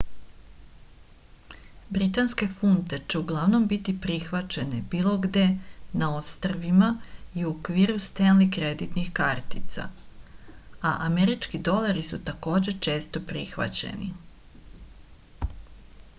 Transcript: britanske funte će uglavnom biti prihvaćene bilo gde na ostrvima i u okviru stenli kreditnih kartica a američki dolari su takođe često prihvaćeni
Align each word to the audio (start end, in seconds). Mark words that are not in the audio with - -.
britanske 1.95 2.45
funte 2.61 2.97
će 3.13 3.17
uglavnom 3.19 3.65
biti 3.73 3.93
prihvaćene 4.05 4.79
bilo 4.93 5.11
gde 5.25 5.43
na 6.03 6.07
ostrvima 6.21 6.87
i 7.41 7.45
u 7.45 7.49
okviru 7.51 7.99
stenli 8.07 8.47
kreditnih 8.57 9.11
kartica 9.21 9.85
a 10.93 10.93
američki 11.09 11.61
dolari 11.69 12.07
su 12.09 12.19
takođe 12.31 12.73
često 12.89 13.21
prihvaćeni 13.33 14.09